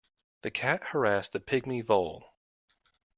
The 0.41 0.49
cat 0.49 0.83
harassed 0.83 1.31
the 1.33 1.39
pygmy 1.39 1.85
vole. 1.85 2.33